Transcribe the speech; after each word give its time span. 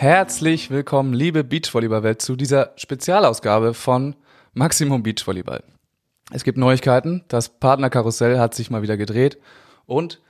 Herzlich 0.00 0.70
willkommen, 0.70 1.12
liebe 1.12 1.44
Beachvolleyball-Welt, 1.44 2.22
zu 2.22 2.34
dieser 2.34 2.72
Spezialausgabe 2.76 3.74
von 3.74 4.16
Maximum 4.54 5.02
Beachvolleyball. 5.02 5.62
Es 6.32 6.42
gibt 6.42 6.56
Neuigkeiten, 6.56 7.22
das 7.28 7.50
Partnerkarussell 7.50 8.38
hat 8.38 8.54
sich 8.54 8.70
mal 8.70 8.80
wieder 8.80 8.96
gedreht 8.96 9.36
und 9.84 10.22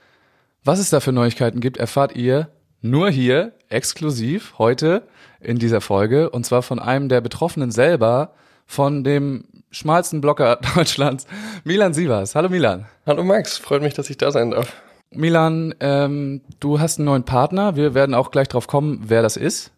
was 0.65 0.79
es 0.79 0.89
da 0.89 0.99
für 0.99 1.13
Neuigkeiten 1.13 1.61
gibt, 1.61 1.77
erfahrt 1.77 2.17
ihr 2.17 2.49
nur 2.81 3.09
hier, 3.09 3.53
exklusiv, 3.69 4.55
heute 4.57 5.07
in 5.39 5.57
dieser 5.57 5.79
Folge 5.79 6.31
und 6.31 6.45
zwar 6.45 6.63
von 6.63 6.79
einem 6.79 7.07
der 7.07 7.21
Betroffenen 7.21 7.71
selber, 7.71 8.33
von 8.65 9.05
dem 9.05 9.45
schmalsten 9.69 10.19
Blocker 10.19 10.57
Deutschlands, 10.75 11.27
Milan 11.63 11.93
Sievers. 11.93 12.35
Hallo 12.35 12.49
Milan. 12.49 12.87
Hallo 13.05 13.23
Max, 13.23 13.57
freut 13.57 13.81
mich, 13.81 13.93
dass 13.93 14.09
ich 14.09 14.17
da 14.17 14.31
sein 14.31 14.51
darf. 14.51 14.73
Milan, 15.13 15.75
ähm, 15.81 16.41
du 16.59 16.79
hast 16.79 16.99
einen 16.99 17.05
neuen 17.05 17.23
Partner. 17.23 17.75
Wir 17.75 17.93
werden 17.93 18.15
auch 18.15 18.31
gleich 18.31 18.47
drauf 18.47 18.67
kommen, 18.67 19.01
wer 19.05 19.21
das 19.21 19.37
ist. 19.37 19.71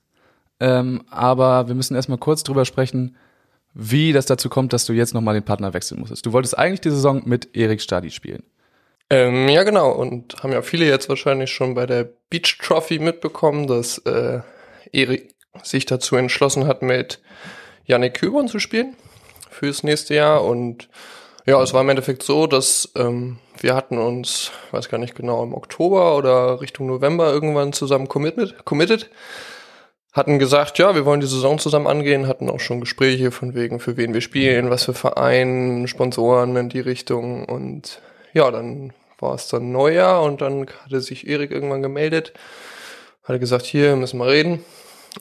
Ähm, 0.59 1.03
aber 1.09 1.67
wir 1.67 1.75
müssen 1.75 1.95
erstmal 1.95 2.19
kurz 2.19 2.43
drüber 2.43 2.65
sprechen, 2.65 3.17
wie 3.73 4.13
das 4.13 4.27
dazu 4.27 4.49
kommt, 4.49 4.71
dass 4.71 4.85
du 4.85 4.93
jetzt 4.93 5.13
nochmal 5.13 5.33
den 5.33 5.43
Partner 5.43 5.73
wechseln 5.73 5.99
musstest. 5.99 6.25
Du 6.25 6.33
wolltest 6.33 6.57
eigentlich 6.57 6.81
die 6.81 6.91
Saison 6.91 7.23
mit 7.25 7.55
Erik 7.55 7.81
Stadi 7.81 8.11
spielen. 8.11 8.43
Ähm, 9.09 9.49
ja, 9.49 9.63
genau. 9.63 9.91
Und 9.91 10.41
haben 10.43 10.53
ja 10.53 10.61
viele 10.61 10.85
jetzt 10.85 11.09
wahrscheinlich 11.09 11.51
schon 11.51 11.73
bei 11.73 11.87
der 11.87 12.07
Beach 12.29 12.57
Trophy 12.61 12.99
mitbekommen, 12.99 13.67
dass 13.67 13.97
äh, 13.99 14.41
Erik 14.91 15.35
sich 15.63 15.85
dazu 15.85 16.15
entschlossen 16.15 16.67
hat, 16.67 16.81
mit 16.83 17.19
Yannick 17.85 18.15
Kübern 18.15 18.47
zu 18.47 18.59
spielen 18.59 18.95
fürs 19.49 19.83
nächste 19.83 20.13
Jahr. 20.13 20.43
Und 20.43 20.89
ja, 21.45 21.61
es 21.61 21.73
war 21.73 21.81
im 21.81 21.89
Endeffekt 21.89 22.23
so, 22.23 22.47
dass 22.47 22.91
ähm, 22.95 23.37
wir 23.59 23.75
hatten 23.75 23.97
uns, 23.97 24.51
weiß 24.71 24.89
gar 24.89 24.97
nicht 24.97 25.15
genau, 25.15 25.43
im 25.43 25.53
Oktober 25.53 26.15
oder 26.17 26.61
Richtung 26.61 26.87
November 26.87 27.31
irgendwann 27.31 27.73
zusammen 27.73 28.07
committed, 28.07 28.65
committed. 28.65 29.09
Hatten 30.13 30.37
gesagt, 30.37 30.77
ja, 30.77 30.93
wir 30.93 31.05
wollen 31.05 31.21
die 31.21 31.27
Saison 31.27 31.57
zusammen 31.57 31.87
angehen, 31.87 32.27
hatten 32.27 32.49
auch 32.49 32.59
schon 32.59 32.79
Gespräche 32.79 33.31
von 33.31 33.55
wegen, 33.55 33.79
für 33.79 33.97
wen 33.97 34.13
wir 34.13 34.21
spielen, 34.21 34.69
was 34.69 34.85
für 34.85 34.93
Vereine, 34.93 35.87
Sponsoren 35.87 36.55
in 36.55 36.69
die 36.69 36.79
Richtung. 36.79 37.45
Und 37.45 37.99
ja, 38.33 38.51
dann 38.51 38.93
war 39.19 39.33
es 39.33 39.47
dann 39.47 39.71
Neujahr 39.71 40.21
und 40.21 40.41
dann 40.41 40.67
hatte 40.85 41.01
sich 41.01 41.27
Erik 41.27 41.49
irgendwann 41.51 41.81
gemeldet, 41.81 42.33
hatte 43.23 43.39
gesagt, 43.39 43.65
hier 43.65 43.95
müssen 43.95 44.19
wir 44.19 44.27
reden 44.27 44.63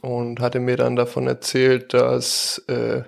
und 0.02 0.40
hatte 0.40 0.60
mir 0.60 0.76
dann 0.76 0.96
davon 0.96 1.26
erzählt, 1.26 1.94
dass 1.94 2.58
äh, 2.68 3.02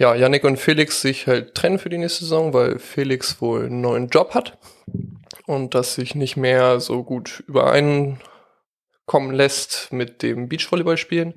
ja, 0.00 0.14
Yannick 0.14 0.44
und 0.44 0.56
Felix 0.56 1.02
sich 1.02 1.26
halt 1.26 1.54
trennen 1.54 1.78
für 1.78 1.90
die 1.90 1.98
nächste 1.98 2.24
Saison, 2.24 2.54
weil 2.54 2.78
Felix 2.78 3.42
wohl 3.42 3.66
einen 3.66 3.82
neuen 3.82 4.08
Job 4.08 4.32
hat 4.32 4.56
und 5.46 5.74
das 5.74 5.94
sich 5.94 6.14
nicht 6.14 6.38
mehr 6.38 6.80
so 6.80 7.04
gut 7.04 7.44
übereinkommen 7.46 8.22
lässt 9.30 9.92
mit 9.92 10.22
dem 10.22 10.48
Beachvolleyball 10.48 10.96
spielen, 10.96 11.34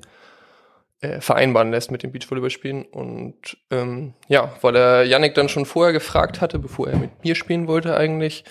äh, 1.01 1.19
vereinbaren 1.19 1.71
lässt 1.71 1.91
mit 1.91 2.03
dem 2.03 2.13
Beachvolleyball 2.13 2.51
spielen. 2.51 2.83
Und 2.83 3.57
ähm, 3.69 4.13
ja, 4.29 4.55
weil 4.61 4.77
er 4.77 5.03
Yannick 5.03 5.35
dann 5.35 5.49
schon 5.49 5.65
vorher 5.65 5.91
gefragt 5.91 6.39
hatte, 6.39 6.57
bevor 6.57 6.87
er 6.87 6.97
mit 6.97 7.21
mir 7.25 7.35
spielen 7.35 7.67
wollte 7.67 7.97
eigentlich, 7.97 8.45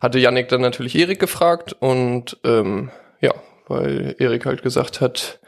hatte 0.00 0.18
Yannick 0.18 0.48
dann 0.48 0.62
natürlich 0.62 0.96
Erik 0.96 1.20
gefragt 1.20 1.76
und 1.78 2.38
ähm, 2.44 2.90
ja, 3.20 3.34
weil 3.68 4.16
Erik 4.18 4.46
halt 4.46 4.62
gesagt 4.62 5.02
hat, 5.02 5.38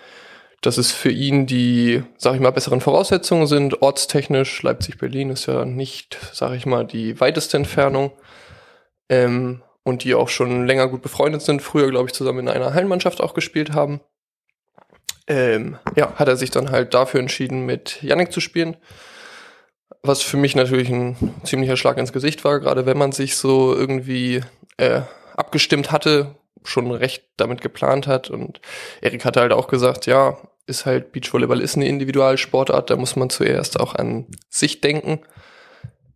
dass 0.62 0.78
es 0.78 0.92
für 0.92 1.10
ihn 1.10 1.46
die, 1.46 2.04
sag 2.16 2.34
ich 2.34 2.40
mal, 2.40 2.52
besseren 2.52 2.80
Voraussetzungen 2.80 3.46
sind. 3.46 3.82
Ortstechnisch, 3.82 4.62
Leipzig-Berlin 4.62 5.30
ist 5.30 5.46
ja 5.46 5.64
nicht, 5.64 6.18
sag 6.32 6.54
ich 6.54 6.66
mal, 6.66 6.86
die 6.86 7.20
weiteste 7.20 7.56
Entfernung. 7.56 8.12
Ähm, 9.08 9.62
und 9.84 10.04
die 10.04 10.14
auch 10.14 10.28
schon 10.28 10.64
länger 10.64 10.86
gut 10.86 11.02
befreundet 11.02 11.42
sind, 11.42 11.60
früher, 11.60 11.90
glaube 11.90 12.06
ich, 12.06 12.14
zusammen 12.14 12.38
in 12.40 12.48
einer 12.48 12.72
Hallenmannschaft 12.72 13.20
auch 13.20 13.34
gespielt 13.34 13.72
haben. 13.72 14.00
Ähm, 15.26 15.78
ja, 15.96 16.14
hat 16.14 16.28
er 16.28 16.36
sich 16.36 16.50
dann 16.50 16.70
halt 16.70 16.94
dafür 16.94 17.18
entschieden, 17.18 17.66
mit 17.66 18.00
Yannick 18.02 18.32
zu 18.32 18.40
spielen. 18.40 18.76
Was 20.02 20.22
für 20.22 20.36
mich 20.36 20.54
natürlich 20.54 20.88
ein 20.88 21.34
ziemlicher 21.42 21.76
Schlag 21.76 21.98
ins 21.98 22.12
Gesicht 22.12 22.44
war, 22.44 22.60
gerade 22.60 22.86
wenn 22.86 22.98
man 22.98 23.10
sich 23.10 23.36
so 23.36 23.74
irgendwie 23.74 24.42
äh, 24.76 25.02
abgestimmt 25.36 25.90
hatte, 25.90 26.36
schon 26.64 26.90
recht 26.90 27.24
damit 27.36 27.60
geplant 27.60 28.06
hat. 28.06 28.30
Und 28.30 28.60
Erik 29.00 29.24
hatte 29.24 29.40
halt 29.40 29.52
auch 29.52 29.66
gesagt, 29.66 30.06
ja, 30.06 30.38
ist 30.66 30.86
halt 30.86 31.12
Beachvolleyball 31.12 31.60
ist 31.60 31.76
eine 31.76 31.88
Individualsportart, 31.88 32.90
da 32.90 32.96
muss 32.96 33.16
man 33.16 33.30
zuerst 33.30 33.80
auch 33.80 33.94
an 33.94 34.26
sich 34.48 34.80
denken. 34.80 35.20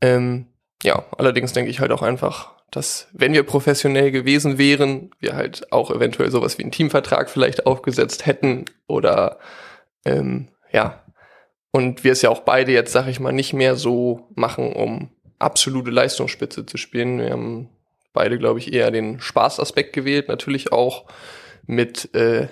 Ähm, 0.00 0.46
ja, 0.82 1.04
allerdings 1.18 1.52
denke 1.52 1.70
ich 1.70 1.80
halt 1.80 1.90
auch 1.92 2.02
einfach, 2.02 2.54
dass 2.70 3.08
wenn 3.12 3.32
wir 3.32 3.42
professionell 3.42 4.10
gewesen 4.10 4.58
wären, 4.58 5.10
wir 5.18 5.34
halt 5.34 5.72
auch 5.72 5.90
eventuell 5.90 6.30
sowas 6.30 6.58
wie 6.58 6.62
einen 6.62 6.72
Teamvertrag 6.72 7.30
vielleicht 7.30 7.66
aufgesetzt 7.66 8.26
hätten 8.26 8.66
oder 8.86 9.38
ähm, 10.04 10.48
ja, 10.72 11.02
und 11.70 12.04
wir 12.04 12.12
es 12.12 12.22
ja 12.22 12.30
auch 12.30 12.40
beide 12.40 12.72
jetzt, 12.72 12.92
sag 12.92 13.08
ich 13.08 13.20
mal, 13.20 13.32
nicht 13.32 13.52
mehr 13.52 13.76
so 13.76 14.28
machen, 14.34 14.72
um 14.72 15.10
absolute 15.38 15.90
Leistungsspitze 15.90 16.64
zu 16.64 16.76
spielen. 16.76 17.18
Wir 17.18 17.30
haben 17.30 17.68
beide, 18.12 18.38
glaube 18.38 18.58
ich, 18.58 18.72
eher 18.72 18.90
den 18.90 19.20
Spaßaspekt 19.20 19.92
gewählt, 19.92 20.28
natürlich 20.28 20.72
auch 20.72 21.04
mit 21.66 22.14
äh, 22.14 22.48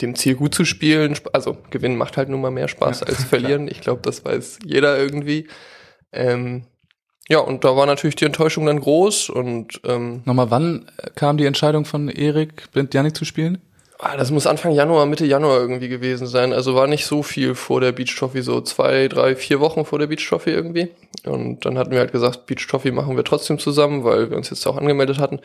dem 0.00 0.14
Ziel 0.14 0.34
gut 0.34 0.54
zu 0.54 0.64
spielen. 0.64 1.16
Also 1.32 1.56
gewinnen 1.70 1.96
macht 1.96 2.16
halt 2.16 2.28
nun 2.28 2.40
mal 2.40 2.50
mehr 2.50 2.68
Spaß 2.68 3.00
ja, 3.00 3.06
als 3.06 3.24
verlieren. 3.24 3.66
Klar. 3.66 3.72
Ich 3.72 3.80
glaube, 3.80 4.02
das 4.02 4.24
weiß 4.24 4.60
jeder 4.64 4.98
irgendwie. 4.98 5.48
Ähm, 6.12 6.64
ja, 7.28 7.40
und 7.40 7.64
da 7.64 7.76
war 7.76 7.84
natürlich 7.84 8.16
die 8.16 8.24
Enttäuschung 8.24 8.64
dann 8.66 8.80
groß 8.80 9.28
und 9.28 9.80
ähm, 9.84 10.22
Nochmal, 10.24 10.50
wann 10.50 10.90
kam 11.14 11.36
die 11.36 11.44
Entscheidung 11.44 11.84
von 11.84 12.08
Erik, 12.08 12.70
Blind 12.72 12.94
Janik 12.94 13.14
zu 13.16 13.26
spielen? 13.26 13.58
Ah, 14.00 14.16
das 14.16 14.30
muss 14.30 14.46
Anfang 14.46 14.70
Januar, 14.72 15.06
Mitte 15.06 15.26
Januar 15.26 15.58
irgendwie 15.58 15.88
gewesen 15.88 16.28
sein. 16.28 16.52
Also 16.52 16.76
war 16.76 16.86
nicht 16.86 17.04
so 17.04 17.24
viel 17.24 17.56
vor 17.56 17.80
der 17.80 17.90
Beach 17.90 18.14
Trophy, 18.16 18.42
so 18.42 18.60
zwei, 18.60 19.08
drei, 19.08 19.34
vier 19.34 19.58
Wochen 19.58 19.84
vor 19.84 19.98
der 19.98 20.06
Beach 20.06 20.24
Trophy 20.28 20.50
irgendwie. 20.50 20.90
Und 21.24 21.64
dann 21.64 21.76
hatten 21.76 21.90
wir 21.90 21.98
halt 21.98 22.12
gesagt, 22.12 22.46
Beach 22.46 22.64
Trophy 22.68 22.92
machen 22.92 23.16
wir 23.16 23.24
trotzdem 23.24 23.58
zusammen, 23.58 24.04
weil 24.04 24.30
wir 24.30 24.36
uns 24.36 24.50
jetzt 24.50 24.64
auch 24.68 24.76
angemeldet 24.76 25.18
hatten. 25.18 25.40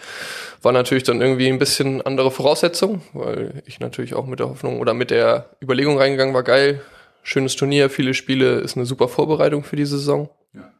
War 0.62 0.72
natürlich 0.72 1.02
dann 1.02 1.20
irgendwie 1.20 1.48
ein 1.48 1.58
bisschen 1.58 2.04
andere 2.04 2.30
Voraussetzung, 2.30 3.02
weil 3.14 3.64
ich 3.66 3.80
natürlich 3.80 4.14
auch 4.14 4.28
mit 4.28 4.40
der 4.40 4.50
Hoffnung 4.50 4.80
oder 4.80 4.94
mit 4.94 5.10
der 5.10 5.50
Überlegung 5.60 5.98
reingegangen 5.98 6.36
war, 6.36 6.44
geil, 6.44 6.80
schönes 7.24 7.56
Turnier, 7.56 7.90
viele 7.90 8.14
Spiele, 8.14 8.60
ist 8.60 8.78
eine 8.78 8.86
super 8.86 9.08
Vorbereitung 9.08 9.64
für 9.64 9.78
die 9.78 9.86
Saison. 9.86 10.30
Ja. 10.54 10.72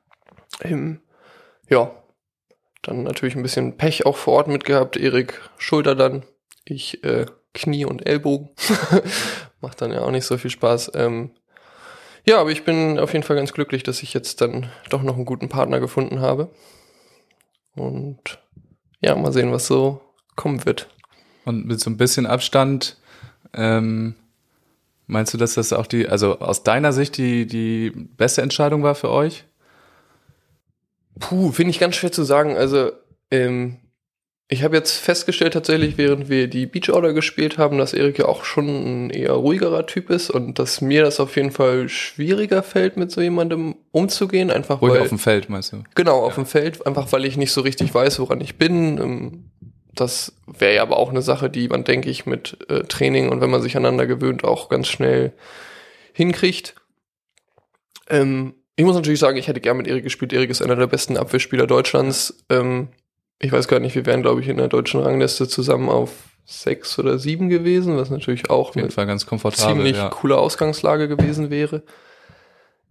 Ähm, 0.62 1.00
ja. 1.70 1.90
Dann 2.84 3.02
natürlich 3.02 3.36
ein 3.36 3.44
bisschen 3.44 3.78
Pech 3.78 4.06
auch 4.06 4.18
vor 4.18 4.34
Ort 4.34 4.48
mitgehabt. 4.48 4.96
Erik 4.96 5.42
Schulter 5.58 5.96
dann. 5.96 6.24
Ich 6.66 7.04
äh, 7.04 7.26
Knie 7.54 7.86
und 7.86 8.06
Ellbogen. 8.06 8.50
Macht 9.62 9.82
dann 9.82 9.92
ja 9.92 10.02
auch 10.02 10.12
nicht 10.12 10.26
so 10.26 10.38
viel 10.38 10.52
Spaß. 10.52 10.92
Ähm, 10.96 11.32
ja, 12.26 12.40
aber 12.40 12.52
ich 12.52 12.64
bin 12.64 13.00
auf 13.00 13.14
jeden 13.14 13.24
Fall 13.24 13.36
ganz 13.36 13.54
glücklich, 13.54 13.84
dass 13.84 14.04
ich 14.04 14.14
jetzt 14.14 14.42
dann 14.42 14.70
doch 14.90 15.04
noch 15.04 15.16
einen 15.16 15.26
guten 15.26 15.50
Partner 15.50 15.80
gefunden 15.80 16.22
habe. 16.22 16.50
Und 17.76 18.40
ja, 19.02 19.16
mal 19.16 19.34
sehen, 19.34 19.52
was 19.52 19.68
so 19.68 20.02
kommen 20.36 20.66
wird. 20.66 20.90
Und 21.46 21.66
mit 21.66 21.80
so 21.80 21.90
ein 21.90 21.98
bisschen 21.98 22.26
Abstand, 22.26 22.98
ähm, 23.54 24.16
meinst 25.08 25.34
du, 25.34 25.38
dass 25.38 25.56
das 25.56 25.74
auch 25.74 25.88
die, 25.88 26.08
also 26.08 26.40
aus 26.40 26.64
deiner 26.64 26.94
Sicht 26.94 27.18
die, 27.18 27.46
die 27.46 27.92
beste 27.92 28.42
Entscheidung 28.42 28.84
war 28.84 28.96
für 28.96 29.10
euch? 29.10 29.46
Puh, 31.20 31.52
finde 31.52 31.72
ich 31.72 31.80
ganz 31.80 31.96
schwer 31.96 32.12
zu 32.12 32.24
sagen. 32.24 32.56
Also, 32.56 32.92
ähm, 33.30 33.80
ich 34.50 34.64
habe 34.64 34.76
jetzt 34.76 34.98
festgestellt 34.98 35.54
tatsächlich, 35.54 35.98
während 35.98 36.30
wir 36.30 36.48
die 36.48 36.66
Beach 36.66 36.90
Order 36.92 37.14
gespielt 37.14 37.58
haben, 37.58 37.78
dass 37.78 37.94
Erik 37.94 38.20
ja 38.20 38.26
auch 38.26 38.44
schon 38.44 38.68
ein 39.06 39.10
eher 39.10 39.32
ruhigerer 39.32 39.86
Typ 39.86 40.10
ist 40.10 40.30
und 40.30 40.60
dass 40.60 40.82
mir 40.82 41.04
das 41.04 41.20
auf 41.20 41.36
jeden 41.36 41.52
Fall 41.52 41.90
schwieriger 41.90 42.62
fällt, 42.62 42.98
mit 42.98 43.10
so 43.10 43.22
jemandem 43.22 43.76
umzugehen. 43.92 44.52
Einfach 44.52 44.82
Ruhig 44.82 44.94
weil, 44.94 45.02
auf 45.02 45.10
dem 45.10 45.20
Feld, 45.20 45.50
meinst 45.50 45.72
du? 45.72 45.84
Genau, 45.96 46.20
auf 46.20 46.38
ja. 46.38 46.44
dem 46.44 46.46
Feld, 46.46 46.86
einfach 46.86 47.12
weil 47.12 47.26
ich 47.26 47.38
nicht 47.38 47.52
so 47.52 47.62
richtig 47.62 47.94
weiß, 47.94 48.20
woran 48.20 48.42
ich 48.42 48.58
bin. 48.58 48.98
Ähm, 48.98 49.46
das 49.96 50.34
wäre 50.46 50.76
ja 50.76 50.82
aber 50.82 50.98
auch 50.98 51.10
eine 51.10 51.22
Sache, 51.22 51.50
die 51.50 51.68
man, 51.70 51.84
denke 51.84 52.10
ich, 52.10 52.26
mit 52.26 52.58
äh, 52.70 52.84
Training 52.84 53.30
und 53.30 53.42
wenn 53.42 53.50
man 53.50 53.62
sich 53.62 53.78
aneinander 53.78 54.08
gewöhnt, 54.08 54.44
auch 54.44 54.70
ganz 54.70 54.88
schnell 54.88 55.34
hinkriegt. 56.12 56.76
Ähm, 58.10 58.56
ich 58.76 58.86
muss 58.86 58.96
natürlich 58.96 59.20
sagen, 59.20 59.38
ich 59.38 59.48
hätte 59.48 59.62
gern 59.62 59.78
mit 59.78 59.88
Erik 59.88 60.04
gespielt. 60.04 60.34
Erik 60.34 60.50
ist 60.50 60.62
einer 60.62 60.76
der 60.76 60.88
besten 60.88 61.16
Abwehrspieler 61.16 61.68
Deutschlands. 61.68 62.44
Ähm, 62.50 62.90
ich 63.40 63.52
weiß 63.52 63.68
gar 63.68 63.80
nicht, 63.80 63.96
wir 63.96 64.06
wären, 64.06 64.22
glaube 64.22 64.42
ich, 64.42 64.48
in 64.48 64.58
der 64.58 64.68
deutschen 64.68 65.02
Rangliste 65.02 65.48
zusammen 65.48 65.90
auf 65.90 66.12
sechs 66.46 67.00
oder 67.00 67.18
sieben 67.18 67.50
gewesen, 67.50 67.98
was 67.98 68.10
natürlich 68.10 68.50
auch 68.50 68.70
auf 68.70 68.76
jeden 68.76 68.92
Fall 68.92 69.06
ganz 69.06 69.26
komfortabel, 69.26 69.76
ziemlich 69.76 69.98
ja. 69.98 70.10
coole 70.10 70.38
Ausgangslage 70.38 71.08
gewesen 71.08 71.50
wäre. 71.50 71.84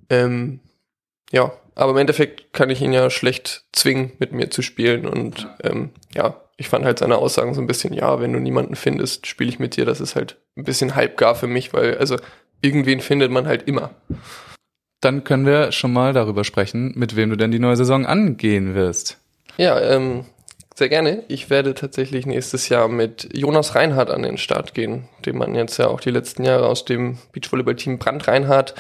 Ähm, 0.09 0.61
ja, 1.31 1.53
aber 1.75 1.93
im 1.93 1.99
Endeffekt 1.99 2.53
kann 2.53 2.71
ich 2.71 2.83
ihn 2.83 2.93
ja 2.93 3.09
schlecht 3.11 3.65
zwingen, 3.73 4.13
mit 4.19 4.33
mir 4.33 4.51
zu 4.51 4.63
spielen. 4.63 5.07
Und 5.07 5.49
ähm, 5.63 5.91
ja, 6.15 6.41
ich 6.57 6.69
fand 6.69 6.85
halt 6.85 6.99
seine 6.99 7.17
Aussagen 7.17 7.55
so 7.55 7.61
ein 7.61 7.67
bisschen, 7.67 7.95
ja, 7.95 8.21
wenn 8.21 8.33
du 8.33 8.39
niemanden 8.39 8.77
findest, 8.77 9.27
spiele 9.27 9.51
ich 9.51 9.59
mit 9.59 9.77
dir. 9.77 9.85
Das 9.85 10.01
ist 10.01 10.15
halt 10.15 10.37
ein 10.57 10.65
bisschen 10.65 10.95
halbgar 10.95 11.35
für 11.35 11.47
mich, 11.47 11.73
weil, 11.73 11.97
also, 11.97 12.17
irgendwen 12.61 13.01
findet 13.01 13.31
man 13.31 13.47
halt 13.47 13.67
immer. 13.67 13.91
Dann 15.01 15.25
können 15.25 15.47
wir 15.47 15.73
schon 15.73 15.93
mal 15.93 16.13
darüber 16.13 16.45
sprechen, 16.45 16.93
mit 16.95 17.17
wem 17.17 17.31
du 17.31 17.37
denn 17.37 17.51
die 17.51 17.59
neue 17.59 17.77
Saison 17.77 18.07
angehen 18.07 18.75
wirst. 18.75 19.19
Ja, 19.57 19.81
ähm, 19.81 20.25
sehr 20.75 20.89
gerne. 20.89 21.25
Ich 21.29 21.51
werde 21.51 21.75
tatsächlich 21.75 22.27
nächstes 22.27 22.69
Jahr 22.69 22.89
mit 22.89 23.29
Jonas 23.37 23.75
Reinhardt 23.75 24.11
an 24.11 24.23
den 24.23 24.39
Start 24.39 24.75
gehen, 24.75 25.09
den 25.27 25.37
man 25.37 25.55
jetzt 25.55 25.77
ja 25.79 25.89
auch 25.89 26.01
die 26.01 26.11
letzten 26.11 26.45
Jahre 26.45 26.67
aus 26.67 26.85
dem 26.85 27.19
Beachvolleyball-Team 27.33 27.99
Brand 27.99 28.27
Reinhardt 28.27 28.75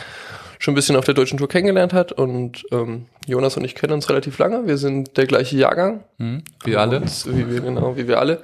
schon 0.59 0.73
ein 0.73 0.75
bisschen 0.77 0.97
auf 0.97 1.05
der 1.05 1.15
deutschen 1.15 1.39
Tour 1.39 1.49
kennengelernt 1.49 1.93
hat. 1.93 2.13
Und 2.13 2.65
ähm, 2.71 3.07
Jonas 3.27 3.57
und 3.57 3.65
ich 3.65 3.75
kennen 3.75 3.93
uns 3.93 4.09
relativ 4.09 4.39
lange. 4.39 4.67
Wir 4.67 4.79
sind 4.79 5.17
der 5.17 5.27
gleiche 5.27 5.57
Jahrgang. 5.57 6.05
Hm, 6.19 6.45
wie 6.65 6.77
alle. 6.77 7.01
Uns, 7.01 7.27
wie 7.27 7.51
wir, 7.51 7.61
genau, 7.61 7.97
wie 7.97 8.09
wir 8.09 8.21
alle. 8.21 8.43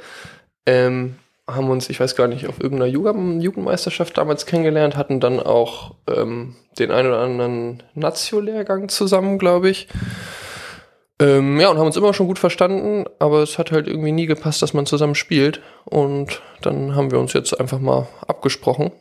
Ähm, 0.66 1.14
haben 1.46 1.70
uns, 1.70 1.88
ich 1.88 1.98
weiß 1.98 2.16
gar 2.16 2.28
nicht, 2.28 2.46
auf 2.46 2.60
irgendeiner 2.60 2.90
Jugend 2.90 3.42
Jugendmeisterschaft 3.42 4.19
damals 4.19 4.44
kennengelernt, 4.44 4.96
hatten 4.96 5.20
dann 5.20 5.40
auch 5.40 5.94
ähm, 6.06 6.56
den 6.78 6.90
einen 6.90 7.08
oder 7.08 7.20
anderen 7.20 7.82
Nazio-Lehrgang 7.94 8.88
zusammen, 8.88 9.38
glaube 9.38 9.70
ich. 9.70 9.88
Ähm, 11.20 11.59
ja, 11.59 11.69
und 11.69 11.79
haben 11.79 11.87
uns 11.87 11.97
immer 11.97 12.15
schon 12.15 12.29
gut 12.29 12.38
verstanden, 12.38 13.05
aber 13.19 13.43
es 13.43 13.59
hat 13.59 13.73
halt 13.73 13.88
irgendwie 13.88 14.12
nie 14.12 14.26
gepasst, 14.26 14.62
dass 14.62 14.75
man 14.75 14.87
zusammen 14.87 15.17
spielt. 15.17 15.61
Und 15.85 16.43
dann 16.62 16.94
haben 16.94 17.11
wir 17.11 17.19
uns 17.19 17.32
jetzt 17.32 17.59
einfach 17.59 17.81
mal 17.81 18.06
abgesprochen 18.26 18.93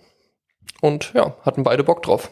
und 0.82 1.14
ja, 1.14 1.36
hatten 1.44 1.64
beide 1.64 1.84
Bock 1.84 2.02
drauf. 2.02 2.32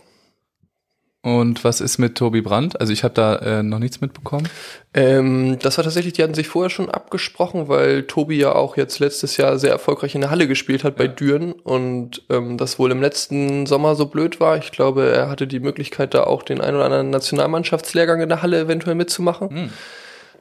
Und 1.25 1.63
was 1.63 1.81
ist 1.81 1.97
mit 1.97 2.15
Tobi 2.15 2.41
Brandt? 2.41 2.79
Also 2.79 2.93
ich 2.93 3.03
habe 3.03 3.15
da 3.15 3.37
äh, 3.37 3.63
noch 3.63 3.79
nichts 3.79 3.99
mitbekommen. 3.99 4.47
Ähm, 4.93 5.57
das 5.59 5.75
war 5.75 5.83
tatsächlich, 5.83 6.13
die 6.13 6.21
hatten 6.21 6.35
sich 6.35 6.47
vorher 6.47 6.69
schon 6.69 6.87
abgesprochen, 6.87 7.67
weil 7.67 8.03
Tobi 8.03 8.37
ja 8.37 8.53
auch 8.53 8.77
jetzt 8.77 8.99
letztes 8.99 9.35
Jahr 9.37 9.57
sehr 9.57 9.71
erfolgreich 9.71 10.13
in 10.13 10.21
der 10.21 10.29
Halle 10.29 10.47
gespielt 10.47 10.83
hat 10.83 10.97
bei 10.97 11.07
Düren 11.07 11.53
und 11.53 12.21
ähm, 12.29 12.57
das 12.57 12.77
wohl 12.77 12.91
im 12.91 13.01
letzten 13.01 13.65
Sommer 13.65 13.95
so 13.95 14.05
blöd 14.05 14.39
war. 14.39 14.57
Ich 14.57 14.71
glaube, 14.71 15.09
er 15.09 15.27
hatte 15.27 15.47
die 15.47 15.59
Möglichkeit, 15.59 16.13
da 16.13 16.25
auch 16.25 16.43
den 16.43 16.61
ein 16.61 16.75
oder 16.75 16.85
anderen 16.85 17.09
Nationalmannschaftslehrgang 17.09 18.21
in 18.21 18.29
der 18.29 18.43
Halle 18.43 18.59
eventuell 18.59 18.95
mitzumachen. 18.95 19.49
Hm. 19.49 19.69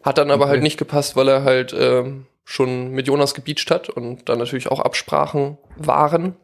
Hat 0.02 0.18
dann 0.18 0.30
aber 0.30 0.40
halt 0.40 0.42
okay. 0.42 0.50
halt 0.56 0.62
nicht 0.64 0.76
gepasst, 0.76 1.16
weil 1.16 1.28
er 1.28 1.44
halt 1.44 1.74
ähm, 1.74 2.26
schon 2.44 2.90
mit 2.90 3.06
Jonas 3.06 3.32
gebeacht 3.32 3.70
hat 3.70 3.88
und 3.88 4.28
dann 4.28 4.38
natürlich 4.38 4.70
auch 4.70 4.80
Absprachen 4.80 5.56
waren. 5.78 6.36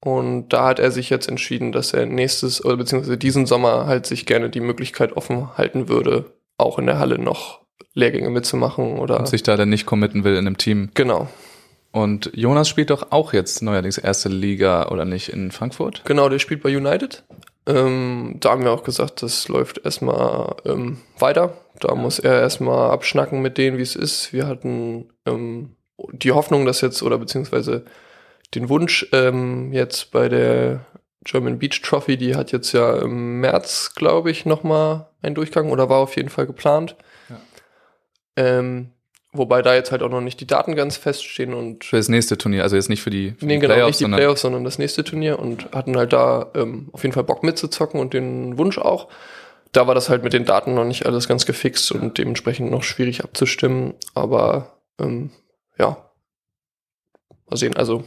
Und 0.00 0.48
da 0.50 0.66
hat 0.66 0.78
er 0.78 0.90
sich 0.90 1.10
jetzt 1.10 1.28
entschieden, 1.28 1.72
dass 1.72 1.92
er 1.92 2.06
nächstes 2.06 2.64
oder 2.64 2.76
beziehungsweise 2.76 3.18
diesen 3.18 3.46
Sommer 3.46 3.86
halt 3.86 4.06
sich 4.06 4.26
gerne 4.26 4.48
die 4.48 4.60
Möglichkeit 4.60 5.16
offen 5.16 5.56
halten 5.56 5.88
würde, 5.88 6.32
auch 6.56 6.78
in 6.78 6.86
der 6.86 6.98
Halle 6.98 7.18
noch 7.18 7.62
Lehrgänge 7.94 8.30
mitzumachen 8.30 8.98
oder. 8.98 9.18
Und 9.18 9.28
sich 9.28 9.42
da 9.42 9.56
dann 9.56 9.70
nicht 9.70 9.86
committen 9.86 10.24
will 10.24 10.34
in 10.34 10.46
einem 10.46 10.58
Team. 10.58 10.90
Genau. 10.94 11.28
Und 11.90 12.30
Jonas 12.34 12.68
spielt 12.68 12.90
doch 12.90 13.10
auch 13.10 13.32
jetzt 13.32 13.62
neuerdings 13.62 13.98
erste 13.98 14.28
Liga 14.28 14.88
oder 14.88 15.04
nicht 15.04 15.30
in 15.30 15.50
Frankfurt? 15.50 16.02
Genau, 16.04 16.28
der 16.28 16.38
spielt 16.38 16.62
bei 16.62 16.76
United. 16.76 17.24
Ähm, 17.66 18.36
da 18.40 18.50
haben 18.50 18.62
wir 18.62 18.72
auch 18.72 18.84
gesagt, 18.84 19.22
das 19.22 19.48
läuft 19.48 19.84
erstmal 19.84 20.56
ähm, 20.64 20.98
weiter. 21.18 21.54
Da 21.80 21.94
muss 21.94 22.18
er 22.18 22.40
erstmal 22.40 22.90
abschnacken 22.90 23.42
mit 23.42 23.58
denen, 23.58 23.78
wie 23.78 23.82
es 23.82 23.96
ist. 23.96 24.32
Wir 24.32 24.46
hatten 24.46 25.10
ähm, 25.26 25.76
die 26.12 26.32
Hoffnung, 26.32 26.66
dass 26.66 26.80
jetzt, 26.80 27.02
oder 27.02 27.18
beziehungsweise 27.18 27.84
den 28.54 28.68
Wunsch 28.68 29.06
ähm, 29.12 29.72
jetzt 29.72 30.10
bei 30.10 30.28
der 30.28 30.86
German 31.24 31.58
Beach 31.58 31.82
Trophy, 31.82 32.16
die 32.16 32.34
hat 32.34 32.52
jetzt 32.52 32.72
ja 32.72 32.96
im 32.96 33.40
März, 33.40 33.92
glaube 33.94 34.30
ich, 34.30 34.46
nochmal 34.46 35.08
einen 35.20 35.34
Durchgang 35.34 35.70
oder 35.70 35.88
war 35.88 35.98
auf 35.98 36.16
jeden 36.16 36.30
Fall 36.30 36.46
geplant. 36.46 36.96
Ja. 37.28 37.40
Ähm, 38.36 38.92
wobei 39.32 39.60
da 39.60 39.74
jetzt 39.74 39.92
halt 39.92 40.02
auch 40.02 40.08
noch 40.08 40.20
nicht 40.20 40.40
die 40.40 40.46
Daten 40.46 40.74
ganz 40.74 40.96
feststehen 40.96 41.52
und. 41.52 41.84
Für 41.84 41.96
das 41.96 42.08
nächste 42.08 42.38
Turnier, 42.38 42.62
also 42.62 42.76
jetzt 42.76 42.88
nicht 42.88 43.02
für 43.02 43.10
die, 43.10 43.34
für 43.38 43.44
nee, 43.44 43.54
die 43.54 43.60
genau, 43.60 43.74
Playoffs, 43.74 43.88
nicht 43.88 44.00
die 44.00 44.04
sondern 44.04 44.18
Playoffs, 44.18 44.40
sondern 44.40 44.64
das 44.64 44.78
nächste 44.78 45.04
Turnier 45.04 45.38
und 45.38 45.70
hatten 45.72 45.96
halt 45.96 46.12
da 46.12 46.50
ähm, 46.54 46.88
auf 46.92 47.02
jeden 47.02 47.12
Fall 47.12 47.24
Bock 47.24 47.42
mitzuzocken 47.42 48.00
und 48.00 48.14
den 48.14 48.56
Wunsch 48.56 48.78
auch. 48.78 49.08
Da 49.72 49.86
war 49.86 49.94
das 49.94 50.08
halt 50.08 50.24
mit 50.24 50.32
den 50.32 50.46
Daten 50.46 50.72
noch 50.72 50.84
nicht 50.84 51.04
alles 51.04 51.28
ganz 51.28 51.44
gefixt 51.44 51.92
und 51.92 52.16
dementsprechend 52.16 52.70
noch 52.70 52.82
schwierig 52.82 53.22
abzustimmen, 53.22 53.94
aber 54.14 54.78
ähm, 54.98 55.30
ja. 55.78 56.10
Mal 57.50 57.56
sehen, 57.56 57.76
also 57.76 58.04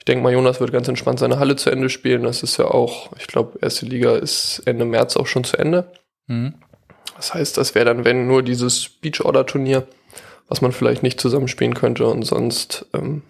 ich 0.00 0.04
denke 0.06 0.22
mal, 0.22 0.32
Jonas 0.32 0.60
wird 0.60 0.72
ganz 0.72 0.88
entspannt 0.88 1.18
seine 1.18 1.38
Halle 1.38 1.56
zu 1.56 1.68
Ende 1.68 1.90
spielen. 1.90 2.22
Das 2.22 2.42
ist 2.42 2.56
ja 2.56 2.64
auch, 2.64 3.10
ich 3.18 3.26
glaube, 3.26 3.58
erste 3.60 3.84
Liga 3.84 4.16
ist 4.16 4.62
Ende 4.64 4.86
März 4.86 5.18
auch 5.18 5.26
schon 5.26 5.44
zu 5.44 5.58
Ende. 5.58 5.92
Mhm. 6.26 6.54
Das 7.16 7.34
heißt, 7.34 7.58
das 7.58 7.74
wäre 7.74 7.84
dann, 7.84 8.06
wenn 8.06 8.26
nur 8.26 8.42
dieses 8.42 8.88
Beach-Order-Turnier, 8.88 9.86
was 10.48 10.62
man 10.62 10.72
vielleicht 10.72 11.02
nicht 11.02 11.20
zusammenspielen 11.20 11.74
könnte 11.74 12.06
und 12.06 12.22
sonst, 12.22 12.86
ähm, 12.94 13.24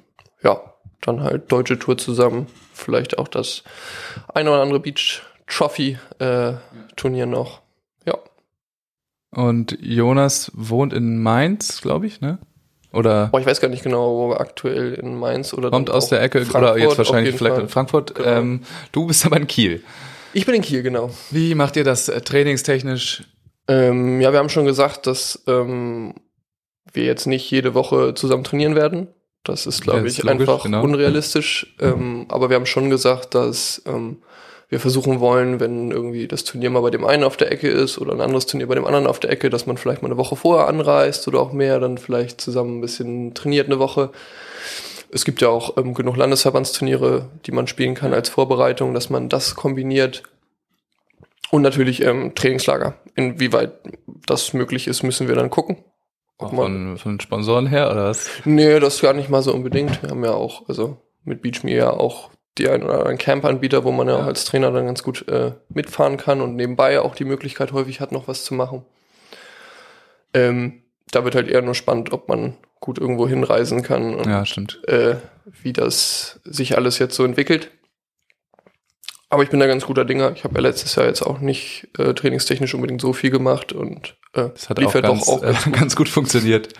ja, 0.44 0.60
dann 1.00 1.24
halt 1.24 1.50
deutsche 1.50 1.76
Tour 1.76 1.98
zusammen. 1.98 2.46
Vielleicht 2.72 3.18
auch 3.18 3.26
das 3.26 3.64
eine 4.32 4.52
oder 4.52 4.62
andere 4.62 4.78
Beach-Trophy-Turnier 4.78 7.24
äh, 7.24 7.26
noch. 7.26 7.62
Ja. 8.06 8.16
Und 9.32 9.76
Jonas 9.80 10.52
wohnt 10.54 10.92
in 10.92 11.20
Mainz, 11.20 11.80
glaube 11.80 12.06
ich, 12.06 12.20
ne? 12.20 12.38
Oder 12.92 13.28
Boah, 13.28 13.40
ich 13.40 13.46
weiß 13.46 13.60
gar 13.60 13.68
nicht 13.68 13.84
genau, 13.84 14.16
wo 14.16 14.28
wir 14.30 14.40
aktuell 14.40 14.94
in 14.94 15.18
Mainz 15.18 15.54
oder 15.54 15.70
kommt 15.70 15.90
aus 15.90 16.08
der 16.08 16.20
Ecke 16.22 16.44
Frankfurt 16.44 16.62
oder 16.62 16.78
jetzt 16.78 16.98
wahrscheinlich 16.98 17.36
vielleicht 17.36 17.54
Fall. 17.54 17.64
in 17.64 17.68
Frankfurt. 17.68 18.14
Genau. 18.14 18.28
Ähm, 18.28 18.60
du 18.92 19.06
bist 19.06 19.24
aber 19.24 19.36
in 19.36 19.46
Kiel. 19.46 19.82
Ich 20.32 20.46
bin 20.46 20.54
in 20.56 20.62
Kiel, 20.62 20.82
genau. 20.82 21.10
Wie 21.30 21.54
macht 21.54 21.76
ihr 21.76 21.84
das 21.84 22.08
äh, 22.08 22.20
trainingstechnisch? 22.20 23.24
Ähm, 23.68 24.20
ja, 24.20 24.32
wir 24.32 24.38
haben 24.40 24.48
schon 24.48 24.64
gesagt, 24.64 25.06
dass 25.06 25.42
ähm, 25.46 26.14
wir 26.92 27.04
jetzt 27.04 27.26
nicht 27.26 27.48
jede 27.50 27.74
Woche 27.74 28.14
zusammen 28.14 28.42
trainieren 28.44 28.74
werden. 28.74 29.08
Das 29.44 29.66
ist, 29.66 29.80
glaube 29.80 30.06
ich, 30.08 30.22
logisch, 30.22 30.40
einfach 30.40 30.64
genau. 30.64 30.82
unrealistisch. 30.82 31.74
Ähm, 31.80 32.26
aber 32.28 32.50
wir 32.50 32.56
haben 32.56 32.66
schon 32.66 32.90
gesagt, 32.90 33.34
dass 33.34 33.82
ähm, 33.86 34.18
wir 34.70 34.78
versuchen 34.78 35.18
wollen, 35.18 35.58
wenn 35.58 35.90
irgendwie 35.90 36.28
das 36.28 36.44
Turnier 36.44 36.70
mal 36.70 36.80
bei 36.80 36.90
dem 36.90 37.04
einen 37.04 37.24
auf 37.24 37.36
der 37.36 37.50
Ecke 37.50 37.68
ist 37.68 37.98
oder 37.98 38.12
ein 38.12 38.20
anderes 38.20 38.46
Turnier 38.46 38.68
bei 38.68 38.76
dem 38.76 38.86
anderen 38.86 39.08
auf 39.08 39.18
der 39.18 39.30
Ecke, 39.30 39.50
dass 39.50 39.66
man 39.66 39.76
vielleicht 39.76 40.00
mal 40.00 40.08
eine 40.08 40.16
Woche 40.16 40.36
vorher 40.36 40.68
anreist 40.68 41.26
oder 41.26 41.40
auch 41.40 41.52
mehr, 41.52 41.80
dann 41.80 41.98
vielleicht 41.98 42.40
zusammen 42.40 42.78
ein 42.78 42.80
bisschen 42.80 43.34
trainiert 43.34 43.66
eine 43.66 43.80
Woche. 43.80 44.10
Es 45.10 45.24
gibt 45.24 45.40
ja 45.40 45.48
auch 45.48 45.76
ähm, 45.76 45.92
genug 45.92 46.16
Landesverbandsturniere, 46.16 47.28
die 47.46 47.50
man 47.50 47.66
spielen 47.66 47.96
kann 47.96 48.14
als 48.14 48.28
Vorbereitung, 48.28 48.94
dass 48.94 49.10
man 49.10 49.28
das 49.28 49.56
kombiniert. 49.56 50.22
Und 51.50 51.62
natürlich 51.62 52.02
ähm, 52.02 52.36
Trainingslager. 52.36 52.94
Inwieweit 53.16 53.72
das 54.26 54.52
möglich 54.52 54.86
ist, 54.86 55.02
müssen 55.02 55.26
wir 55.26 55.34
dann 55.34 55.50
gucken. 55.50 55.78
Auch 56.38 56.54
von, 56.54 56.96
von 56.96 57.18
Sponsoren 57.18 57.66
her 57.66 57.90
oder 57.90 58.04
was? 58.04 58.30
Nee, 58.44 58.78
das 58.78 59.00
gar 59.00 59.14
nicht 59.14 59.28
mal 59.28 59.42
so 59.42 59.52
unbedingt. 59.52 60.00
Wir 60.00 60.10
haben 60.10 60.24
ja 60.24 60.32
auch, 60.32 60.68
also 60.68 60.98
mit 61.24 61.42
BeachMe 61.42 61.74
ja 61.74 61.90
auch 61.90 62.30
die 62.60 62.68
ein 62.68 62.82
oder 62.82 62.98
anderen 62.98 63.18
Camp-Anbieter, 63.18 63.84
wo 63.84 63.92
man 63.92 64.08
ja, 64.08 64.18
ja, 64.18 64.24
als 64.24 64.44
Trainer 64.44 64.70
dann 64.70 64.86
ganz 64.86 65.02
gut 65.02 65.26
äh, 65.28 65.52
mitfahren 65.68 66.16
kann 66.16 66.40
und 66.40 66.56
nebenbei 66.56 67.00
auch 67.00 67.14
die 67.14 67.24
Möglichkeit 67.24 67.72
häufig 67.72 68.00
hat, 68.00 68.12
noch 68.12 68.28
was 68.28 68.44
zu 68.44 68.54
machen. 68.54 68.84
Ähm, 70.34 70.82
da 71.10 71.24
wird 71.24 71.34
halt 71.34 71.48
eher 71.48 71.62
nur 71.62 71.74
spannend, 71.74 72.12
ob 72.12 72.28
man 72.28 72.56
gut 72.78 72.98
irgendwo 72.98 73.28
hinreisen 73.28 73.82
kann 73.82 74.14
und 74.14 74.26
ja, 74.26 74.46
stimmt. 74.46 74.80
Äh, 74.88 75.16
wie 75.62 75.72
das 75.72 76.40
sich 76.44 76.76
alles 76.76 76.98
jetzt 76.98 77.16
so 77.16 77.24
entwickelt. 77.24 77.70
Aber 79.28 79.42
ich 79.44 79.50
bin 79.50 79.60
da 79.60 79.66
ganz 79.66 79.86
guter 79.86 80.04
Dinger. 80.04 80.32
Ich 80.34 80.44
habe 80.44 80.54
ja 80.56 80.60
letztes 80.60 80.96
Jahr 80.96 81.06
jetzt 81.06 81.22
auch 81.22 81.38
nicht 81.38 81.88
äh, 81.98 82.14
trainingstechnisch 82.14 82.74
unbedingt 82.74 83.00
so 83.00 83.12
viel 83.12 83.30
gemacht 83.30 83.72
und 83.72 84.16
äh, 84.32 84.48
das 84.48 84.68
hat 84.68 84.82
auch, 84.84 84.92
ganz, 84.92 85.28
auch 85.28 85.42
äh, 85.42 85.54
ganz 85.72 85.94
gut 85.94 86.08
funktioniert. 86.08 86.72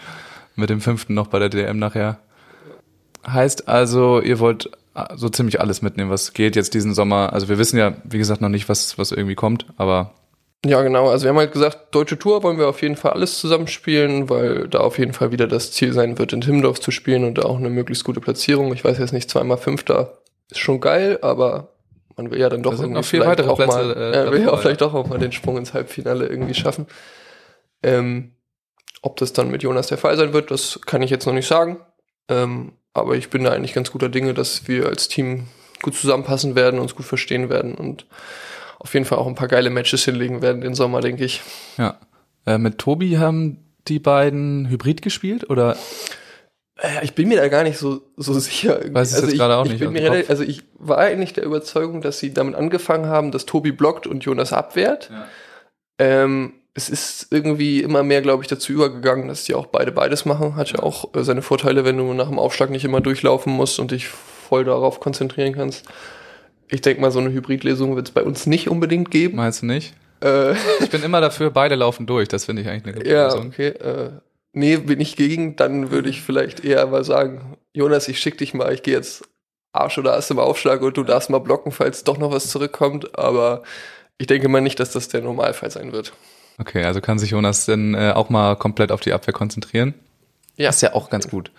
Mit 0.56 0.70
dem 0.70 0.80
fünften 0.80 1.14
noch 1.14 1.28
bei 1.28 1.38
der 1.38 1.48
DM 1.48 1.78
nachher. 1.78 2.18
Heißt 3.26 3.68
also, 3.68 4.20
ihr 4.20 4.38
wollt 4.40 4.70
so 5.16 5.28
ziemlich 5.28 5.60
alles 5.60 5.82
mitnehmen, 5.82 6.10
was 6.10 6.32
geht 6.32 6.56
jetzt 6.56 6.74
diesen 6.74 6.94
Sommer. 6.94 7.32
Also 7.32 7.48
wir 7.48 7.58
wissen 7.58 7.78
ja, 7.78 7.94
wie 8.04 8.18
gesagt, 8.18 8.40
noch 8.40 8.48
nicht, 8.48 8.68
was, 8.68 8.98
was 8.98 9.12
irgendwie 9.12 9.34
kommt, 9.34 9.66
aber. 9.76 10.14
Ja, 10.64 10.82
genau. 10.82 11.08
Also 11.08 11.24
wir 11.24 11.30
haben 11.30 11.38
halt 11.38 11.52
gesagt, 11.52 11.94
deutsche 11.94 12.18
Tour 12.18 12.42
wollen 12.42 12.58
wir 12.58 12.68
auf 12.68 12.82
jeden 12.82 12.96
Fall 12.96 13.12
alles 13.12 13.38
zusammenspielen, 13.38 14.28
weil 14.28 14.68
da 14.68 14.80
auf 14.80 14.98
jeden 14.98 15.14
Fall 15.14 15.32
wieder 15.32 15.46
das 15.46 15.72
Ziel 15.72 15.92
sein 15.92 16.18
wird, 16.18 16.32
in 16.32 16.42
Timmendorf 16.42 16.80
zu 16.80 16.90
spielen 16.90 17.24
und 17.24 17.38
da 17.38 17.42
auch 17.42 17.56
eine 17.56 17.70
möglichst 17.70 18.04
gute 18.04 18.20
Platzierung. 18.20 18.72
Ich 18.74 18.84
weiß 18.84 18.98
jetzt 18.98 19.12
nicht, 19.12 19.30
zweimal 19.30 19.56
Fünfter 19.56 20.18
ist 20.50 20.58
schon 20.58 20.80
geil, 20.80 21.18
aber 21.22 21.68
man 22.16 22.30
will 22.30 22.38
ja 22.38 22.50
dann 22.50 22.62
doch 22.62 22.72
irgendwie 22.72 22.94
noch 22.94 23.04
viel 23.04 23.20
weitere 23.20 23.48
auch 23.48 23.56
Plätze, 23.56 23.78
mal, 23.78 23.96
äh, 23.96 24.26
äh 24.26 24.32
will 24.32 24.42
ja 24.42 24.52
auch 24.52 24.60
vielleicht 24.60 24.82
doch 24.82 24.92
auch 24.92 25.06
mal 25.06 25.18
den 25.18 25.32
Sprung 25.32 25.56
ins 25.56 25.72
Halbfinale 25.72 26.26
irgendwie 26.26 26.54
schaffen. 26.54 26.86
Ähm, 27.82 28.32
ob 29.02 29.16
das 29.16 29.32
dann 29.32 29.50
mit 29.50 29.62
Jonas 29.62 29.86
der 29.86 29.98
Fall 29.98 30.16
sein 30.16 30.34
wird, 30.34 30.50
das 30.50 30.80
kann 30.84 31.00
ich 31.00 31.10
jetzt 31.10 31.26
noch 31.26 31.32
nicht 31.32 31.46
sagen. 31.46 31.78
Ähm, 32.28 32.72
aber 33.00 33.16
ich 33.16 33.30
bin 33.30 33.44
da 33.44 33.50
eigentlich 33.50 33.74
ganz 33.74 33.90
guter 33.90 34.08
Dinge, 34.08 34.34
dass 34.34 34.68
wir 34.68 34.86
als 34.86 35.08
Team 35.08 35.48
gut 35.82 35.94
zusammenpassen 35.94 36.54
werden, 36.54 36.80
uns 36.80 36.94
gut 36.94 37.06
verstehen 37.06 37.48
werden 37.48 37.74
und 37.74 38.06
auf 38.78 38.94
jeden 38.94 39.06
Fall 39.06 39.18
auch 39.18 39.26
ein 39.26 39.34
paar 39.34 39.48
geile 39.48 39.70
Matches 39.70 40.04
hinlegen 40.04 40.42
werden 40.42 40.60
den 40.60 40.74
Sommer, 40.74 41.00
denke 41.00 41.24
ich. 41.24 41.42
Ja. 41.76 41.98
Äh, 42.46 42.58
mit 42.58 42.78
Tobi 42.78 43.18
haben 43.18 43.58
die 43.88 43.98
beiden 43.98 44.68
Hybrid 44.68 45.02
gespielt 45.02 45.48
oder? 45.50 45.76
Äh, 46.76 47.04
ich 47.04 47.14
bin 47.14 47.28
mir 47.28 47.36
da 47.36 47.48
gar 47.48 47.62
nicht 47.62 47.78
so, 47.78 48.02
so 48.16 48.32
sicher. 48.38 48.80
Weiß 48.92 49.14
also 49.14 49.28
ich 49.28 49.38
gerade 49.38 49.56
auch 49.56 49.64
ich 49.66 49.72
nicht. 49.72 49.80
Bin 49.80 49.92
mir 49.92 50.02
relativ, 50.02 50.30
also 50.30 50.42
ich 50.42 50.62
war 50.78 50.98
eigentlich 50.98 51.32
der 51.32 51.44
Überzeugung, 51.44 52.00
dass 52.00 52.18
sie 52.18 52.32
damit 52.32 52.54
angefangen 52.54 53.06
haben, 53.06 53.32
dass 53.32 53.46
Tobi 53.46 53.72
blockt 53.72 54.06
und 54.06 54.24
Jonas 54.24 54.52
abwehrt. 54.52 55.10
Ja. 55.10 55.26
Ähm, 55.98 56.54
es 56.74 56.88
ist 56.88 57.28
irgendwie 57.30 57.82
immer 57.82 58.02
mehr, 58.02 58.22
glaube 58.22 58.42
ich, 58.42 58.48
dazu 58.48 58.72
übergegangen, 58.72 59.28
dass 59.28 59.44
die 59.44 59.54
auch 59.54 59.66
beide 59.66 59.92
beides 59.92 60.24
machen. 60.24 60.56
Hat 60.56 60.72
ja 60.72 60.80
auch 60.80 61.14
äh, 61.14 61.24
seine 61.24 61.42
Vorteile, 61.42 61.84
wenn 61.84 61.96
du 61.96 62.12
nach 62.14 62.28
dem 62.28 62.38
Aufschlag 62.38 62.70
nicht 62.70 62.84
immer 62.84 63.00
durchlaufen 63.00 63.52
musst 63.52 63.80
und 63.80 63.90
dich 63.90 64.08
voll 64.08 64.64
darauf 64.64 65.00
konzentrieren 65.00 65.54
kannst. 65.54 65.86
Ich 66.68 66.80
denke 66.80 67.00
mal, 67.00 67.10
so 67.10 67.18
eine 67.18 67.30
Hybridlesung 67.30 67.96
wird 67.96 68.08
es 68.08 68.14
bei 68.14 68.22
uns 68.22 68.46
nicht 68.46 68.68
unbedingt 68.68 69.10
geben. 69.10 69.36
Meinst 69.36 69.62
du 69.62 69.66
nicht? 69.66 69.94
Äh, 70.22 70.52
ich 70.80 70.90
bin 70.90 71.02
immer 71.02 71.20
dafür, 71.20 71.50
beide 71.50 71.74
laufen 71.74 72.06
durch. 72.06 72.28
Das 72.28 72.44
finde 72.44 72.62
ich 72.62 72.68
eigentlich 72.68 72.84
eine 72.84 72.94
gute 72.94 73.10
ja, 73.10 73.24
Lösung. 73.24 73.48
okay. 73.48 73.68
Äh, 73.68 74.10
nee, 74.52 74.76
bin 74.76 75.00
ich 75.00 75.16
gegen, 75.16 75.56
dann 75.56 75.90
würde 75.90 76.08
ich 76.08 76.22
vielleicht 76.22 76.64
eher 76.64 76.86
mal 76.86 77.04
sagen, 77.04 77.56
Jonas, 77.72 78.06
ich 78.08 78.20
schick 78.20 78.38
dich 78.38 78.54
mal, 78.54 78.72
ich 78.72 78.82
gehe 78.82 78.94
jetzt 78.94 79.24
Arsch 79.72 79.98
oder 79.98 80.14
Ass 80.14 80.30
im 80.30 80.38
Aufschlag 80.38 80.82
und 80.82 80.96
du 80.96 81.02
darfst 81.02 81.30
mal 81.30 81.38
blocken, 81.38 81.72
falls 81.72 82.04
doch 82.04 82.18
noch 82.18 82.30
was 82.30 82.48
zurückkommt. 82.48 83.18
Aber 83.18 83.62
ich 84.18 84.28
denke 84.28 84.48
mal 84.48 84.60
nicht, 84.60 84.78
dass 84.78 84.92
das 84.92 85.08
der 85.08 85.22
Normalfall 85.22 85.70
sein 85.70 85.92
wird. 85.92 86.12
Okay, 86.60 86.84
also 86.84 87.00
kann 87.00 87.18
sich 87.18 87.30
Jonas 87.30 87.64
dann 87.64 87.94
äh, 87.94 88.12
auch 88.14 88.28
mal 88.28 88.54
komplett 88.54 88.92
auf 88.92 89.00
die 89.00 89.12
Abwehr 89.14 89.32
konzentrieren. 89.32 89.94
Ja. 90.56 90.68
Ist 90.68 90.82
ja 90.82 90.92
auch 90.94 91.08
ganz 91.08 91.28
gut. 91.28 91.50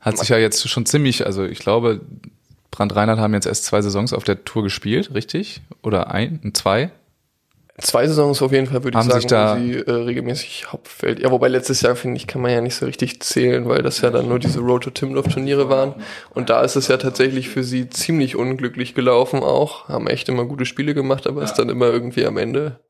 Hat 0.00 0.18
sich 0.18 0.28
ja 0.28 0.38
jetzt 0.38 0.68
schon 0.68 0.84
ziemlich, 0.86 1.24
also 1.24 1.44
ich 1.44 1.60
glaube, 1.60 2.00
Brand 2.72 2.96
Reinhardt 2.96 3.20
haben 3.20 3.34
jetzt 3.34 3.46
erst 3.46 3.64
zwei 3.64 3.80
Saisons 3.80 4.12
auf 4.12 4.24
der 4.24 4.44
Tour 4.44 4.64
gespielt, 4.64 5.14
richtig? 5.14 5.60
Oder 5.82 6.10
ein, 6.10 6.50
zwei? 6.54 6.90
Zwei 7.78 8.06
Saisons 8.08 8.42
auf 8.42 8.50
jeden 8.52 8.66
Fall, 8.66 8.82
würde 8.82 8.98
ich 8.98 9.04
Haben 9.04 9.08
sagen, 9.08 9.20
sich 9.20 9.30
da- 9.30 9.56
wo 9.56 9.60
sie 9.60 9.74
äh, 9.76 9.90
regelmäßig 9.90 10.72
Hauptfeld. 10.72 11.20
Ja, 11.20 11.30
wobei 11.30 11.46
letztes 11.48 11.80
Jahr, 11.80 11.94
finde 11.94 12.16
ich, 12.16 12.26
kann 12.26 12.42
man 12.42 12.50
ja 12.50 12.60
nicht 12.60 12.74
so 12.74 12.84
richtig 12.86 13.22
zählen, 13.22 13.68
weil 13.68 13.82
das 13.82 14.00
ja 14.00 14.10
dann 14.10 14.28
nur 14.28 14.38
diese 14.40 14.58
Road 14.60 14.82
to 14.82 14.90
Timloff 14.90 15.28
Turniere 15.28 15.68
waren. 15.68 15.94
Und 16.30 16.50
da 16.50 16.62
ist 16.62 16.74
es 16.76 16.88
ja 16.88 16.96
tatsächlich 16.96 17.48
für 17.48 17.62
sie 17.62 17.88
ziemlich 17.88 18.34
unglücklich 18.36 18.94
gelaufen 18.94 19.40
auch. 19.44 19.88
Haben 19.88 20.08
echt 20.08 20.28
immer 20.28 20.44
gute 20.44 20.66
Spiele 20.66 20.92
gemacht, 20.94 21.26
aber 21.28 21.42
ist 21.44 21.54
dann 21.54 21.68
immer 21.68 21.86
irgendwie 21.86 22.26
am 22.26 22.36
Ende. 22.36 22.80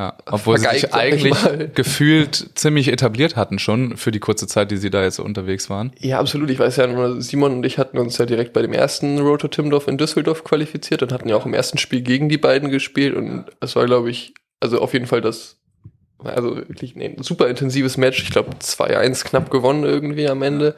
Ja, 0.00 0.16
obwohl 0.24 0.56
sie 0.56 0.66
sich 0.70 0.94
eigentlich 0.94 1.36
gefühlt 1.74 2.52
ziemlich 2.54 2.88
etabliert 2.88 3.36
hatten 3.36 3.58
schon 3.58 3.98
für 3.98 4.10
die 4.10 4.18
kurze 4.18 4.46
Zeit, 4.46 4.70
die 4.70 4.78
sie 4.78 4.88
da 4.88 5.02
jetzt 5.02 5.18
unterwegs 5.18 5.68
waren. 5.68 5.92
Ja, 5.98 6.18
absolut. 6.20 6.48
Ich 6.48 6.58
weiß 6.58 6.76
ja 6.76 7.20
Simon 7.20 7.56
und 7.56 7.66
ich 7.66 7.76
hatten 7.76 7.98
uns 7.98 8.16
ja 8.16 8.24
direkt 8.24 8.54
bei 8.54 8.62
dem 8.62 8.72
ersten 8.72 9.18
Road 9.18 9.42
to 9.42 9.48
Timdorf 9.48 9.88
in 9.88 9.98
Düsseldorf 9.98 10.42
qualifiziert 10.42 11.02
und 11.02 11.12
hatten 11.12 11.28
ja 11.28 11.36
auch 11.36 11.44
im 11.44 11.52
ersten 11.52 11.76
Spiel 11.76 12.00
gegen 12.00 12.30
die 12.30 12.38
beiden 12.38 12.70
gespielt 12.70 13.14
und 13.14 13.44
es 13.60 13.76
war, 13.76 13.84
glaube 13.84 14.08
ich, 14.08 14.32
also 14.58 14.80
auf 14.80 14.94
jeden 14.94 15.06
Fall 15.06 15.20
das, 15.20 15.58
also 16.24 16.56
wirklich 16.56 16.96
ein 16.96 17.22
super 17.22 17.48
intensives 17.48 17.98
Match. 17.98 18.22
Ich 18.22 18.30
glaube 18.30 18.52
2-1 18.58 19.26
knapp 19.26 19.50
gewonnen 19.50 19.84
irgendwie 19.84 20.28
am 20.28 20.40
Ende. 20.40 20.76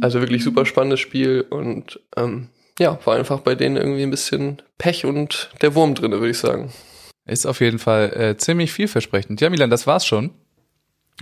Also 0.00 0.20
wirklich 0.20 0.42
super 0.42 0.64
spannendes 0.64 1.00
Spiel 1.00 1.44
und 1.50 2.00
ähm, 2.16 2.48
ja, 2.78 2.98
war 3.04 3.16
einfach 3.16 3.40
bei 3.40 3.54
denen 3.54 3.76
irgendwie 3.76 4.04
ein 4.04 4.10
bisschen 4.10 4.62
Pech 4.78 5.04
und 5.04 5.50
der 5.60 5.74
Wurm 5.74 5.94
drin, 5.94 6.12
würde 6.12 6.30
ich 6.30 6.38
sagen. 6.38 6.72
Ist 7.30 7.46
auf 7.46 7.60
jeden 7.60 7.78
Fall 7.78 8.12
äh, 8.12 8.36
ziemlich 8.36 8.72
vielversprechend. 8.72 9.40
Ja, 9.40 9.50
Milan, 9.50 9.70
das 9.70 9.86
war's 9.86 10.04
schon. 10.04 10.30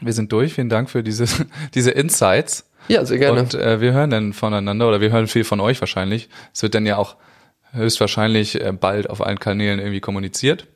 Wir 0.00 0.14
sind 0.14 0.32
durch. 0.32 0.54
Vielen 0.54 0.70
Dank 0.70 0.88
für 0.88 1.02
diese, 1.02 1.26
diese 1.74 1.90
Insights. 1.90 2.64
Ja, 2.88 3.04
sehr 3.04 3.18
gerne. 3.18 3.40
Und 3.40 3.52
äh, 3.52 3.82
wir 3.82 3.92
hören 3.92 4.08
dann 4.08 4.32
voneinander 4.32 4.88
oder 4.88 5.02
wir 5.02 5.10
hören 5.10 5.26
viel 5.26 5.44
von 5.44 5.60
euch 5.60 5.80
wahrscheinlich. 5.80 6.30
Es 6.54 6.62
wird 6.62 6.74
dann 6.74 6.86
ja 6.86 6.96
auch 6.96 7.16
höchstwahrscheinlich 7.72 8.58
äh, 8.58 8.72
bald 8.72 9.10
auf 9.10 9.24
allen 9.24 9.38
Kanälen 9.38 9.78
irgendwie 9.80 10.00
kommuniziert. 10.00 10.66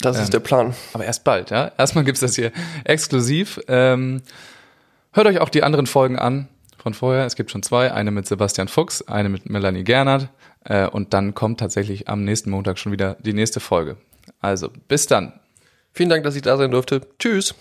das 0.00 0.20
ist 0.20 0.34
der 0.34 0.40
Plan. 0.40 0.74
Aber 0.92 1.06
erst 1.06 1.24
bald, 1.24 1.48
ja. 1.48 1.72
Erstmal 1.78 2.04
gibt's 2.04 2.20
das 2.20 2.34
hier 2.34 2.52
exklusiv. 2.84 3.58
Ähm, 3.66 4.20
hört 5.12 5.26
euch 5.26 5.40
auch 5.40 5.48
die 5.48 5.62
anderen 5.62 5.86
Folgen 5.86 6.18
an 6.18 6.48
von 6.76 6.92
vorher. 6.92 7.24
Es 7.24 7.34
gibt 7.34 7.50
schon 7.50 7.62
zwei. 7.62 7.92
Eine 7.94 8.10
mit 8.10 8.26
Sebastian 8.26 8.68
Fuchs, 8.68 9.00
eine 9.08 9.30
mit 9.30 9.48
Melanie 9.48 9.84
Gernert. 9.84 10.28
Äh, 10.64 10.86
und 10.86 11.14
dann 11.14 11.34
kommt 11.34 11.60
tatsächlich 11.60 12.08
am 12.08 12.24
nächsten 12.24 12.50
Montag 12.50 12.78
schon 12.78 12.92
wieder 12.92 13.16
die 13.20 13.32
nächste 13.32 13.60
Folge. 13.60 13.96
Also, 14.40 14.70
bis 14.88 15.06
dann. 15.06 15.40
Vielen 15.92 16.08
Dank, 16.08 16.24
dass 16.24 16.36
ich 16.36 16.42
da 16.42 16.56
sein 16.56 16.70
durfte. 16.70 17.02
Tschüss. 17.18 17.54